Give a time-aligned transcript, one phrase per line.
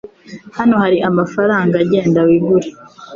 [0.57, 1.75] Hano hari amafaranga.
[1.91, 2.67] Genda wigure.